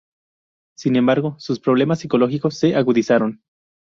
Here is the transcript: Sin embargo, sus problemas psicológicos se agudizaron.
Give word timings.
Sin 0.75 0.95
embargo, 0.95 1.35
sus 1.37 1.59
problemas 1.59 1.99
psicológicos 1.99 2.57
se 2.57 2.75
agudizaron. 2.75 3.43